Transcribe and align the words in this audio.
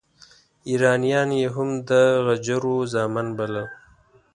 ایرانیان 0.69 1.29
یې 1.39 1.47
هم 1.55 1.69
د 1.89 1.91
غجرو 2.25 2.75
زامن 2.93 3.27
بلل. 3.37 3.67